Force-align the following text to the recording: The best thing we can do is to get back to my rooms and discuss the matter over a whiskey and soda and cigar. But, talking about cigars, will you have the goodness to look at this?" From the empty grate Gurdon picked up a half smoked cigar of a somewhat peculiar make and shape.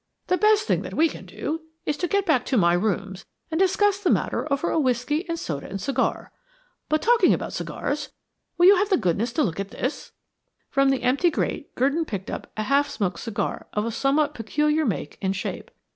The 0.25 0.37
best 0.37 0.63
thing 0.65 0.81
we 0.93 1.09
can 1.09 1.27
do 1.27 1.61
is 1.85 1.95
to 1.97 2.07
get 2.07 2.25
back 2.25 2.43
to 2.47 2.57
my 2.57 2.73
rooms 2.73 3.23
and 3.51 3.59
discuss 3.59 3.99
the 3.99 4.09
matter 4.09 4.51
over 4.51 4.71
a 4.71 4.79
whiskey 4.79 5.29
and 5.29 5.37
soda 5.37 5.67
and 5.69 5.79
cigar. 5.79 6.31
But, 6.89 7.03
talking 7.03 7.35
about 7.35 7.53
cigars, 7.53 8.09
will 8.57 8.65
you 8.65 8.77
have 8.77 8.89
the 8.89 8.97
goodness 8.97 9.31
to 9.33 9.43
look 9.43 9.59
at 9.59 9.69
this?" 9.69 10.11
From 10.71 10.89
the 10.89 11.03
empty 11.03 11.29
grate 11.29 11.75
Gurdon 11.75 12.05
picked 12.05 12.31
up 12.31 12.51
a 12.57 12.63
half 12.63 12.89
smoked 12.89 13.19
cigar 13.19 13.67
of 13.73 13.85
a 13.85 13.91
somewhat 13.91 14.33
peculiar 14.33 14.87
make 14.87 15.19
and 15.21 15.35
shape. 15.35 15.69